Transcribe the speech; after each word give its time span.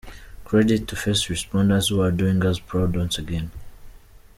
Credit 0.45 0.87
to 0.87 0.95
first 0.95 1.29
responders 1.29 1.89
who 1.89 2.01
are 2.01 2.09
doing 2.09 2.43
us 2.43 2.57
proud 2.59 2.95
once 2.97 3.19
again. 3.19 3.51